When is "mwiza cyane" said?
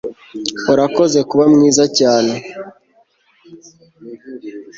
1.53-2.33